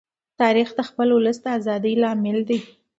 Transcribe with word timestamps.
تاریخ 0.41 0.69
د 0.75 0.79
خپل 0.89 1.07
ولس 1.13 1.37
د 1.41 1.45
ازادۍ 1.57 1.93
لامل 2.01 2.37
دی. 2.49 2.59